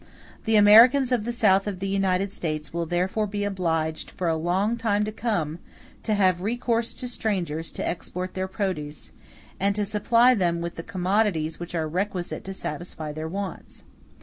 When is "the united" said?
1.79-2.33